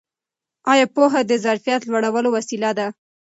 [0.71, 2.87] ایا پوهه د ظرفیت لوړولو وسیله ده؟